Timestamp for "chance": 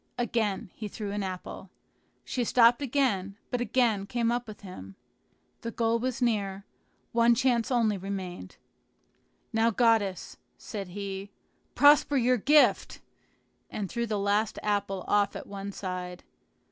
7.35-7.69